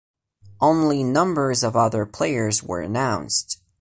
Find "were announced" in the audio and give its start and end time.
2.63-3.61